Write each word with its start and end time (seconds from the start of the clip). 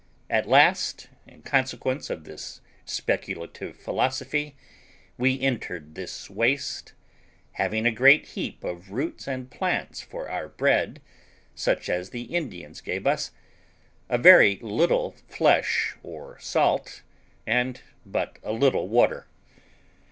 At 0.31 0.47
last, 0.49 1.09
in 1.27 1.43
consequence 1.43 2.09
of 2.09 2.23
this 2.23 2.59
speculative 2.85 3.77
philosophy, 3.77 4.55
we 5.15 5.39
entered 5.39 5.93
this 5.93 6.27
waste, 6.27 6.93
having 7.51 7.85
a 7.85 7.91
great 7.91 8.29
heap 8.29 8.63
of 8.63 8.89
roots 8.89 9.27
and 9.27 9.51
plants 9.51 10.01
for 10.01 10.27
our 10.27 10.47
bread, 10.47 11.03
such 11.53 11.87
as 11.87 12.09
the 12.09 12.33
Indians 12.35 12.81
gave 12.81 13.05
us, 13.05 13.29
a 14.09 14.17
very 14.17 14.55
little 14.63 15.11
flesh 15.29 15.95
or 16.01 16.39
salt, 16.39 17.03
and 17.45 17.81
but 18.03 18.39
a 18.41 18.53
little 18.53 18.87
water. 18.87 19.27